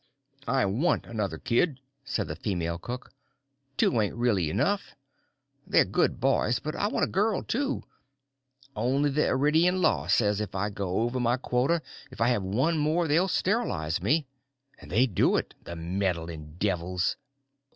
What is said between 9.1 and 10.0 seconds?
the Eridanian